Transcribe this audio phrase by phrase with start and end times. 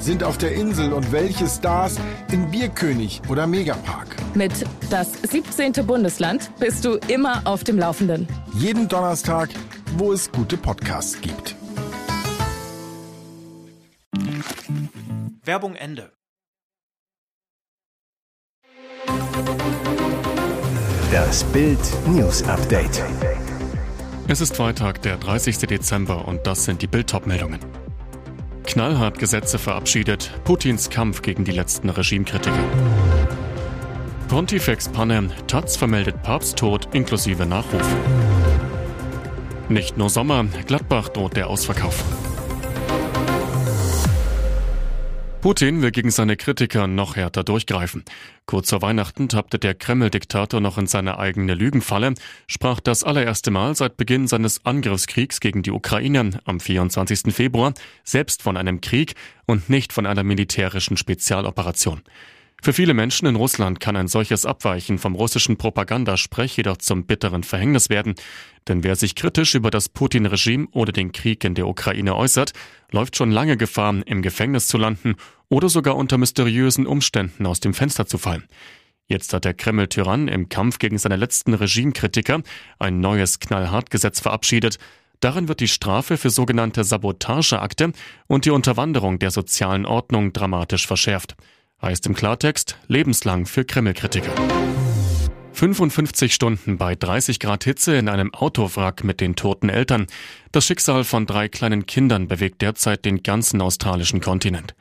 [0.00, 1.96] sind auf der Insel und welche Stars
[2.30, 4.16] in Bierkönig oder Megapark?
[4.34, 4.52] Mit
[4.90, 5.72] das 17.
[5.86, 8.26] Bundesland bist du immer auf dem Laufenden.
[8.54, 9.50] Jeden Donnerstag,
[9.96, 11.56] wo es gute Podcasts gibt.
[15.44, 16.12] Werbung Ende.
[21.10, 23.02] Das Bild News Update.
[24.28, 25.56] Es ist Freitag, der 30.
[25.60, 27.60] Dezember und das sind die Bild-Top-Meldungen.
[28.68, 32.62] Knallhart Gesetze verabschiedet, Putins Kampf gegen die letzten Regimekritiker.
[34.28, 37.96] Pontifex Panne, Taz vermeldet Papsttod inklusive Nachruf.
[39.70, 42.04] Nicht nur Sommer, Gladbach droht der Ausverkauf.
[45.40, 48.04] Putin will gegen seine Kritiker noch härter durchgreifen.
[48.46, 52.14] Kurz vor Weihnachten tappte der Kreml-Diktator noch in seine eigene Lügenfalle,
[52.48, 57.32] sprach das allererste Mal seit Beginn seines Angriffskriegs gegen die Ukraine am 24.
[57.32, 57.72] Februar
[58.02, 59.14] selbst von einem Krieg
[59.46, 62.02] und nicht von einer militärischen Spezialoperation.
[62.60, 67.44] Für viele Menschen in Russland kann ein solches Abweichen vom russischen Propagandasprech jedoch zum bitteren
[67.44, 68.14] Verhängnis werden.
[68.66, 72.52] Denn wer sich kritisch über das Putin-Regime oder den Krieg in der Ukraine äußert,
[72.90, 75.14] läuft schon lange Gefahr, im Gefängnis zu landen
[75.48, 78.44] oder sogar unter mysteriösen Umständen aus dem Fenster zu fallen.
[79.06, 82.42] Jetzt hat der Kreml-Tyrann im Kampf gegen seine letzten Regimekritiker
[82.78, 84.78] ein neues Knallhartgesetz verabschiedet.
[85.20, 87.92] Darin wird die Strafe für sogenannte Sabotageakte
[88.26, 91.36] und die Unterwanderung der sozialen Ordnung dramatisch verschärft.
[91.80, 94.32] Heißt im Klartext lebenslang für Kreml-Kritiker.
[95.52, 100.08] 55 Stunden bei 30 Grad Hitze in einem Autowrack mit den toten Eltern.
[100.50, 104.74] Das Schicksal von drei kleinen Kindern bewegt derzeit den ganzen australischen Kontinent.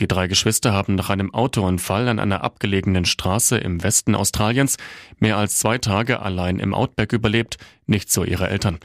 [0.00, 4.76] Die drei Geschwister haben nach einem Autounfall an einer abgelegenen Straße im Westen Australiens
[5.18, 7.56] mehr als zwei Tage allein im Outback überlebt,
[7.86, 8.80] nicht so ihre Eltern.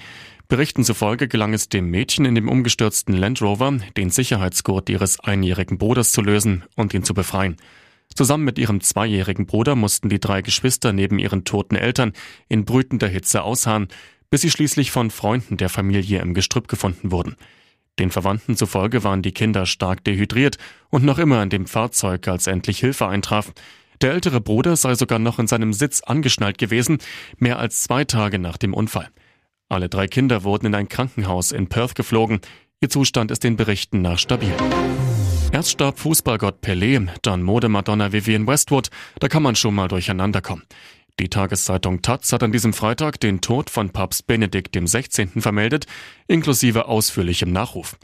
[0.49, 5.77] Berichten zufolge gelang es dem Mädchen in dem umgestürzten Land Rover, den Sicherheitsgurt ihres einjährigen
[5.77, 7.55] Bruders zu lösen und ihn zu befreien.
[8.15, 12.13] Zusammen mit ihrem zweijährigen Bruder mussten die drei Geschwister neben ihren toten Eltern
[12.47, 13.89] in brütender Hitze ausharren,
[14.31, 17.35] bis sie schließlich von Freunden der Familie im Gestrüpp gefunden wurden.
[17.99, 20.57] Den Verwandten zufolge waren die Kinder stark dehydriert
[20.89, 23.51] und noch immer in dem Fahrzeug, als endlich Hilfe eintraf.
[24.01, 26.97] Der ältere Bruder sei sogar noch in seinem Sitz angeschnallt gewesen,
[27.37, 29.09] mehr als zwei Tage nach dem Unfall.
[29.71, 32.39] Alle drei Kinder wurden in ein Krankenhaus in Perth geflogen.
[32.81, 34.51] Ihr Zustand ist den Berichten nach stabil.
[35.51, 38.89] Erst starb Fußballgott Pelé, dann Modemadonna Vivienne Westwood.
[39.19, 40.63] Da kann man schon mal durcheinander kommen.
[41.19, 45.27] Die Tageszeitung Taz hat an diesem Freitag den Tod von Papst Benedikt XVI.
[45.39, 45.85] vermeldet,
[46.27, 47.97] inklusive ausführlichem Nachruf.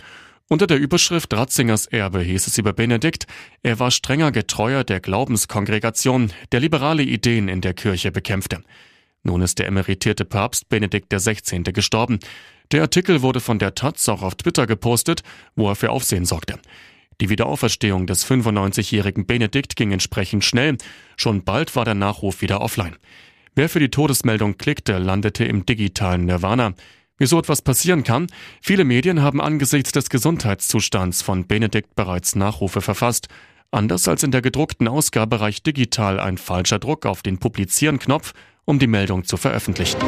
[0.47, 3.25] Unter der Überschrift Ratzingers Erbe hieß es über Benedikt,
[3.63, 8.61] er war strenger Getreuer der Glaubenskongregation, der liberale Ideen in der Kirche bekämpfte.
[9.25, 11.63] Nun ist der emeritierte Papst Benedikt XVI.
[11.73, 12.19] gestorben.
[12.71, 15.23] Der Artikel wurde von der Taz auch auf Twitter gepostet,
[15.55, 16.59] wo er für Aufsehen sorgte.
[17.19, 20.77] Die Wiederauferstehung des 95-jährigen Benedikt ging entsprechend schnell.
[21.17, 22.95] Schon bald war der Nachruf wieder offline.
[23.55, 26.75] Wer für die Todesmeldung klickte, landete im digitalen Nirvana.
[27.17, 28.27] Wieso etwas passieren kann?
[28.61, 33.27] Viele Medien haben angesichts des Gesundheitszustands von Benedikt bereits Nachrufe verfasst.
[33.71, 38.33] Anders als in der gedruckten Ausgabe reicht digital ein falscher Druck auf den Publizieren-Knopf
[38.65, 39.99] um die Meldung zu veröffentlichen.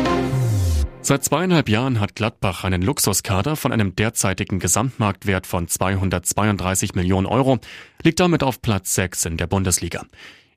[1.01, 7.59] Seit zweieinhalb Jahren hat Gladbach einen Luxuskader von einem derzeitigen Gesamtmarktwert von 232 Millionen Euro,
[8.03, 10.05] liegt damit auf Platz 6 in der Bundesliga.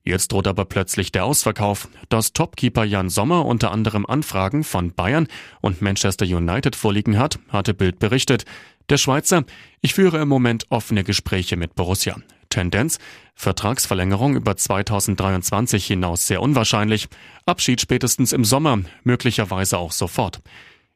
[0.02, 1.88] Jetzt droht aber plötzlich der Ausverkauf.
[2.08, 5.28] Dass Topkeeper Jan Sommer unter anderem Anfragen von Bayern
[5.60, 8.44] und Manchester United vorliegen hat, hatte Bild berichtet.
[8.88, 9.44] Der Schweizer,
[9.82, 12.16] ich führe im Moment offene Gespräche mit Borussia.
[12.50, 12.98] Tendenz,
[13.34, 17.08] Vertragsverlängerung über 2023 hinaus sehr unwahrscheinlich,
[17.46, 20.42] Abschied spätestens im Sommer, möglicherweise auch sofort.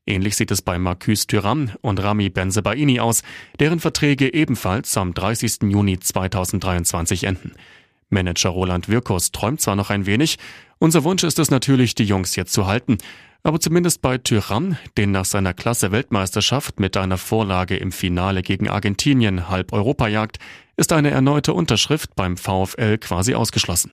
[0.06, 3.22] Ähnlich sieht es bei Marcus Thuram und Rami Benzebaini aus,
[3.58, 5.62] deren Verträge ebenfalls am 30.
[5.62, 7.52] Juni 2023 enden.
[8.10, 10.36] Manager Roland Wirkus träumt zwar noch ein wenig,
[10.78, 12.98] unser Wunsch ist es natürlich, die Jungs jetzt zu halten,
[13.42, 18.68] aber zumindest bei Tyram, den nach seiner Klasse Weltmeisterschaft mit einer Vorlage im Finale gegen
[18.68, 20.38] Argentinien halb Europa jagt,
[20.76, 23.92] ist eine erneute Unterschrift beim VfL quasi ausgeschlossen.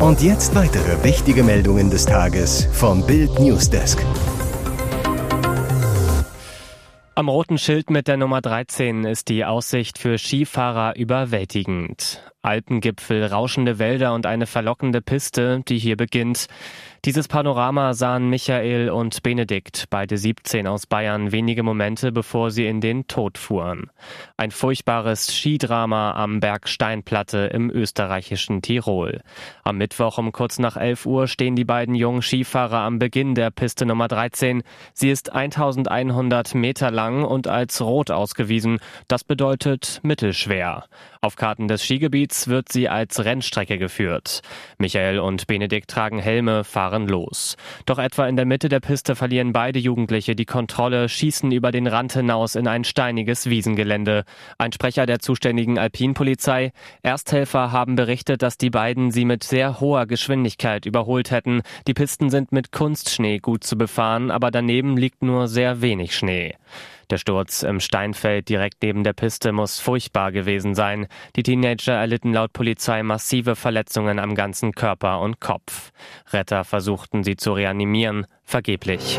[0.00, 4.04] Und jetzt weitere wichtige Meldungen des Tages vom Bild Newsdesk.
[7.14, 12.22] Am roten Schild mit der Nummer 13 ist die Aussicht für Skifahrer überwältigend.
[12.40, 16.46] Alpengipfel, rauschende Wälder und eine verlockende Piste, die hier beginnt.
[17.06, 22.82] Dieses Panorama sahen Michael und Benedikt, beide 17 aus Bayern, wenige Momente bevor sie in
[22.82, 23.90] den Tod fuhren.
[24.36, 29.22] Ein furchtbares Skidrama am Berg Steinplatte im österreichischen Tirol.
[29.64, 33.50] Am Mittwoch um kurz nach 11 Uhr stehen die beiden jungen Skifahrer am Beginn der
[33.50, 34.62] Piste Nummer 13.
[34.92, 38.78] Sie ist 1100 Meter lang und als rot ausgewiesen.
[39.08, 40.84] Das bedeutet mittelschwer.
[41.22, 44.42] Auf Karten des Skigebiets wird sie als Rennstrecke geführt.
[44.76, 47.56] Michael und Benedikt tragen Helme, fahren los.
[47.86, 51.86] Doch etwa in der Mitte der Piste verlieren beide Jugendliche die Kontrolle, schießen über den
[51.86, 54.24] Rand hinaus in ein steiniges Wiesengelände.
[54.58, 56.72] Ein Sprecher der zuständigen Alpinpolizei.
[57.02, 61.62] Ersthelfer haben berichtet, dass die beiden sie mit sehr hoher Geschwindigkeit überholt hätten.
[61.86, 66.54] Die Pisten sind mit Kunstschnee gut zu befahren, aber daneben liegt nur sehr wenig Schnee.
[67.10, 71.08] Der Sturz im Steinfeld direkt neben der Piste muss furchtbar gewesen sein.
[71.34, 75.90] Die Teenager erlitten laut Polizei massive Verletzungen am ganzen Körper und Kopf.
[76.32, 79.18] Retter versuchten sie zu reanimieren, vergeblich.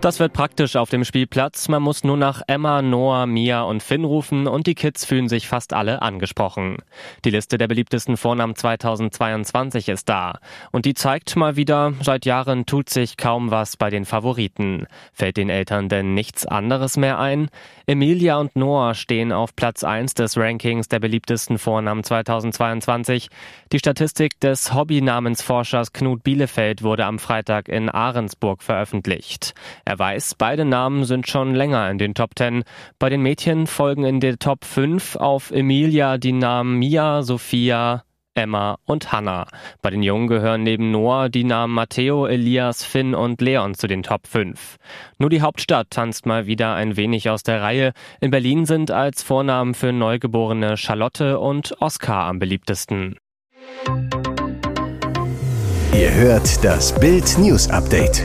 [0.00, 1.66] Das wird praktisch auf dem Spielplatz.
[1.66, 5.48] Man muss nur nach Emma, Noah, Mia und Finn rufen und die Kids fühlen sich
[5.48, 6.76] fast alle angesprochen.
[7.24, 10.38] Die Liste der beliebtesten Vornamen 2022 ist da.
[10.70, 14.86] Und die zeigt mal wieder, seit Jahren tut sich kaum was bei den Favoriten.
[15.12, 17.50] Fällt den Eltern denn nichts anderes mehr ein?
[17.88, 23.30] Emilia und Noah stehen auf Platz 1 des Rankings der beliebtesten Vornamen 2022.
[23.72, 29.54] Die Statistik des Hobbynamensforschers Knut Bielefeld wurde am Freitag in Ahrensburg veröffentlicht.
[29.88, 32.62] Er weiß, beide Namen sind schon länger in den Top 10.
[32.98, 38.04] Bei den Mädchen folgen in der Top 5 auf Emilia die Namen Mia, Sophia,
[38.34, 39.46] Emma und Hannah.
[39.80, 44.02] Bei den Jungen gehören neben Noah die Namen Matteo, Elias, Finn und Leon zu den
[44.02, 44.76] Top 5.
[45.18, 47.92] Nur die Hauptstadt tanzt mal wieder ein wenig aus der Reihe.
[48.20, 53.16] In Berlin sind als Vornamen für Neugeborene Charlotte und Oskar am beliebtesten.
[55.94, 58.22] Ihr hört das Bild News Update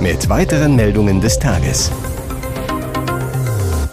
[0.00, 1.90] mit weiteren Meldungen des Tages.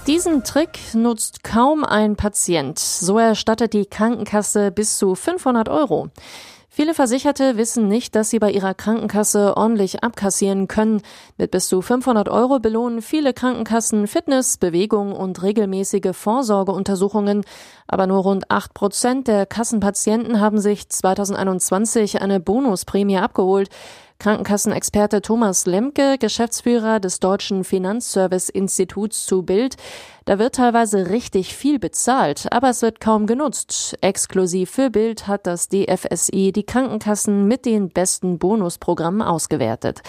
[0.05, 2.77] Diesen Trick nutzt kaum ein Patient.
[2.77, 6.09] So erstattet die Krankenkasse bis zu 500 Euro.
[6.69, 11.01] Viele Versicherte wissen nicht, dass sie bei ihrer Krankenkasse ordentlich abkassieren können.
[11.37, 17.45] Mit bis zu 500 Euro belohnen viele Krankenkassen Fitness, Bewegung und regelmäßige Vorsorgeuntersuchungen.
[17.87, 23.69] Aber nur rund 8 Prozent der Kassenpatienten haben sich 2021 eine Bonusprämie abgeholt.
[24.19, 29.75] Krankenkassenexperte Thomas Lemke, Geschäftsführer des Deutschen Finanzservice-Instituts zu Bild.
[30.23, 33.95] Da wird teilweise richtig viel bezahlt, aber es wird kaum genutzt.
[34.01, 40.01] Exklusiv für Bild hat das DFSI die Krankenkassen mit den besten Bonusprogrammen ausgewertet.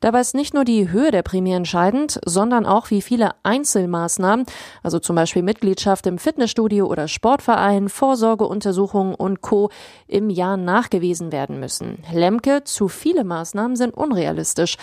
[0.00, 4.46] Dabei ist nicht nur die Höhe der Prämie entscheidend, sondern auch wie viele Einzelmaßnahmen,
[4.82, 9.70] also zum Beispiel Mitgliedschaft im Fitnessstudio oder Sportverein, Vorsorgeuntersuchungen und Co.
[10.08, 12.02] im Jahr nachgewiesen werden müssen.
[12.12, 14.76] Lemke, zu viele Maßnahmen sind unrealistisch.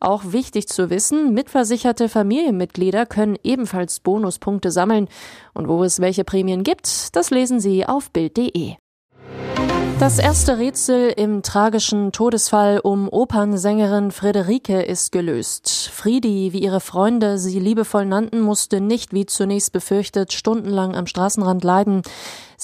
[0.00, 5.08] Auch wichtig zu wissen, mitversicherte Familienmitglieder können ebenfalls Bonuspunkte sammeln.
[5.52, 8.76] Und wo es welche Prämien gibt, das lesen Sie auf Bild.de.
[10.00, 15.88] Das erste Rätsel im tragischen Todesfall um Opernsängerin Friederike ist gelöst.
[15.92, 21.62] Friedi, wie ihre Freunde sie liebevoll nannten, musste nicht, wie zunächst befürchtet, stundenlang am Straßenrand
[21.62, 22.02] leiden.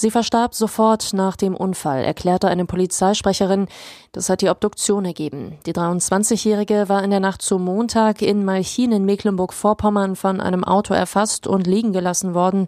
[0.01, 3.67] Sie verstarb sofort nach dem Unfall, erklärte eine Polizeisprecherin.
[4.13, 5.59] Das hat die Obduktion ergeben.
[5.67, 10.95] Die 23-Jährige war in der Nacht zum Montag in Malchin in Mecklenburg-Vorpommern von einem Auto
[10.95, 12.65] erfasst und liegen gelassen worden.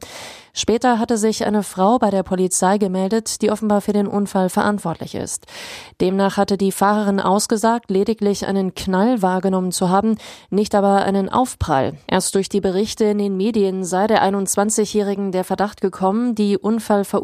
[0.55, 5.15] Später hatte sich eine Frau bei der Polizei gemeldet, die offenbar für den Unfall verantwortlich
[5.15, 5.47] ist.
[5.99, 10.17] Demnach hatte die Fahrerin ausgesagt, lediglich einen Knall wahrgenommen zu haben,
[10.51, 11.97] nicht aber einen Aufprall.
[12.05, 17.22] Erst durch die Berichte in den Medien sei der 21-Jährigen der Verdacht gekommen, die Unfallverursacherin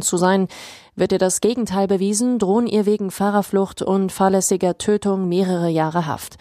[0.00, 0.48] zu sein.
[0.96, 6.36] Wird ihr das Gegenteil bewiesen, drohen ihr wegen Fahrerflucht und fahrlässiger Tötung mehrere Jahre Haft.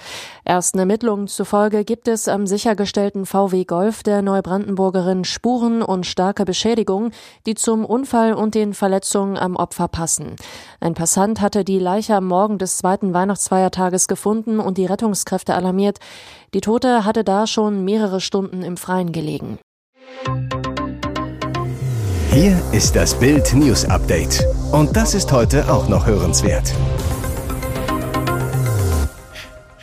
[0.45, 7.11] Ersten Ermittlungen zufolge gibt es am sichergestellten VW Golf der Neubrandenburgerin Spuren und starke Beschädigungen,
[7.47, 10.35] die zum Unfall und den Verletzungen am Opfer passen.
[10.79, 15.97] Ein Passant hatte die Leiche am Morgen des zweiten Weihnachtsfeiertages gefunden und die Rettungskräfte alarmiert.
[16.53, 19.57] Die Tote hatte da schon mehrere Stunden im Freien gelegen.
[22.33, 24.43] Hier ist das Bild News Update.
[24.71, 26.73] Und das ist heute auch noch hörenswert.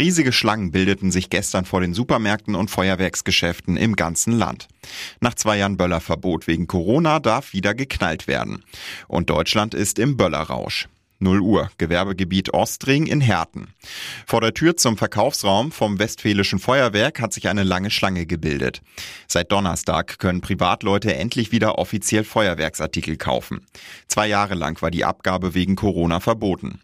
[0.00, 4.66] Riesige Schlangen bildeten sich gestern vor den Supermärkten und Feuerwerksgeschäften im ganzen Land.
[5.20, 8.64] Nach zwei Jahren Böllerverbot wegen Corona darf wieder geknallt werden.
[9.06, 10.88] Und Deutschland ist im Böllerrausch.
[11.20, 13.74] 0 Uhr, Gewerbegebiet Ostring in Herten.
[14.26, 18.82] Vor der Tür zum Verkaufsraum vom Westfälischen Feuerwerk hat sich eine lange Schlange gebildet.
[19.28, 23.66] Seit Donnerstag können Privatleute endlich wieder offiziell Feuerwerksartikel kaufen.
[24.08, 26.80] Zwei Jahre lang war die Abgabe wegen Corona verboten.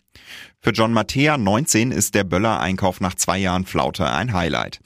[0.60, 4.80] Für John Mattea, 19, ist der Böller-Einkauf nach zwei Jahren Flaute ein Highlight.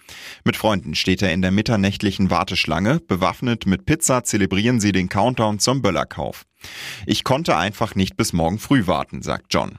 [0.45, 3.01] Mit Freunden steht er in der mitternächtlichen Warteschlange.
[3.01, 6.45] Bewaffnet mit Pizza zelebrieren sie den Countdown zum Böllerkauf.
[7.07, 9.79] Ich konnte einfach nicht bis morgen früh warten, sagt John.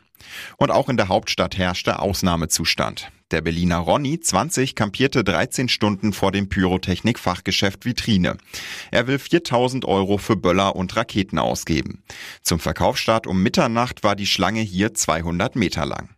[0.57, 3.11] Und auch in der Hauptstadt herrschte Ausnahmezustand.
[3.31, 8.37] Der Berliner Ronny, 20, kampierte 13 Stunden vor dem Pyrotechnik-Fachgeschäft Vitrine.
[8.91, 12.03] Er will 4000 Euro für Böller und Raketen ausgeben.
[12.41, 16.09] Zum Verkaufsstart um Mitternacht war die Schlange hier 200 Meter lang.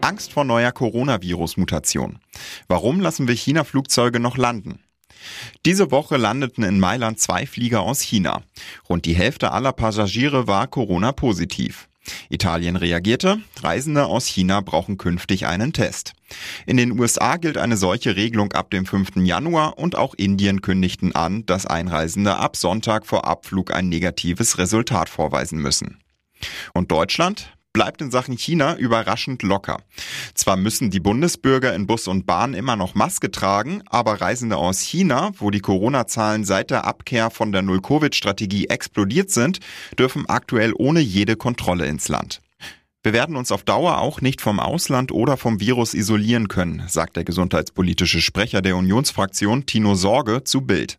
[0.00, 2.18] Angst vor neuer Coronavirus-Mutation.
[2.66, 4.80] Warum lassen wir China-Flugzeuge noch landen?
[5.64, 8.42] Diese Woche landeten in Mailand zwei Flieger aus China.
[8.88, 11.88] Rund die Hälfte aller Passagiere war Corona-positiv.
[12.28, 16.14] Italien reagierte, Reisende aus China brauchen künftig einen Test.
[16.66, 19.16] In den USA gilt eine solche Regelung ab dem 5.
[19.16, 25.08] Januar und auch Indien kündigten an, dass Einreisende ab Sonntag vor Abflug ein negatives Resultat
[25.08, 26.02] vorweisen müssen.
[26.74, 27.52] Und Deutschland?
[27.72, 29.78] Bleibt in Sachen China überraschend locker.
[30.34, 34.80] Zwar müssen die Bundesbürger in Bus und Bahn immer noch Maske tragen, aber Reisende aus
[34.80, 39.60] China, wo die Corona-Zahlen seit der Abkehr von der Null-Covid-Strategie explodiert sind,
[39.98, 42.40] dürfen aktuell ohne jede Kontrolle ins Land.
[43.04, 47.16] Wir werden uns auf Dauer auch nicht vom Ausland oder vom Virus isolieren können, sagt
[47.16, 50.98] der gesundheitspolitische Sprecher der Unionsfraktion Tino Sorge zu Bild.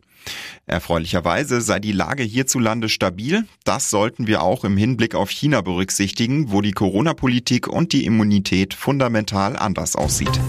[0.66, 3.46] Erfreulicherweise sei die Lage hierzulande stabil.
[3.64, 8.74] Das sollten wir auch im Hinblick auf China berücksichtigen, wo die Corona-Politik und die Immunität
[8.74, 10.40] fundamental anders aussieht.